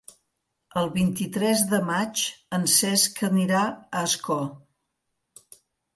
[0.79, 2.23] El vint-i-tres de maig
[2.59, 4.41] en Cesc anirà a Ascó.